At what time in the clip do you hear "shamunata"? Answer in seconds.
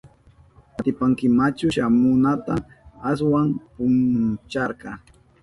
1.75-2.55